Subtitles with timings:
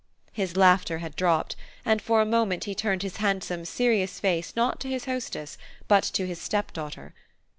[0.33, 1.55] His laughter had dropped,
[1.85, 6.01] and for a moment he turned his handsome serious face not to his hostess, but
[6.13, 7.13] to his stepdaughter.